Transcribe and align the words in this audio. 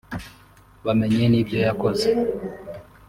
bamenye 0.85 1.23
n’ibyo 1.29 1.57
yakoze 1.65 2.07